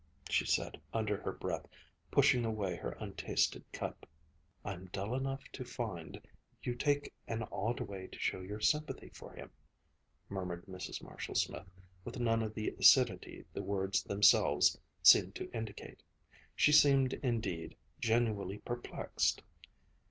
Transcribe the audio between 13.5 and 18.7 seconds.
the words themselves seemed to indicate. She seemed indeed genuinely